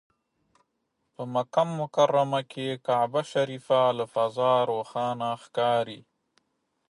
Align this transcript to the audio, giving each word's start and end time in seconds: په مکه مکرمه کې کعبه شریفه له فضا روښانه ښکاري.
په 1.13 1.23
مکه 1.33 1.63
مکرمه 1.79 2.41
کې 2.51 2.67
کعبه 2.87 3.21
شریفه 3.31 3.81
له 3.97 4.05
فضا 4.13 4.53
روښانه 4.71 5.29
ښکاري. 5.43 6.01